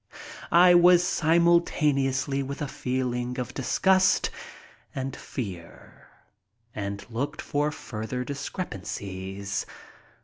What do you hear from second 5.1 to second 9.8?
fear, and looked for further discrepancies.